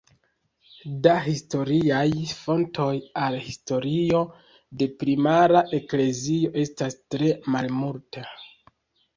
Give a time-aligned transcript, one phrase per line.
[1.07, 2.07] Da historiaj
[2.37, 4.23] fontoj al historio
[4.81, 8.27] de primara eklezio estas tre malmulte.